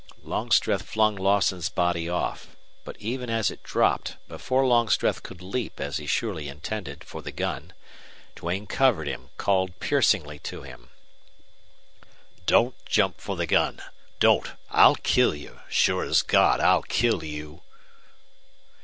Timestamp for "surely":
6.07-6.47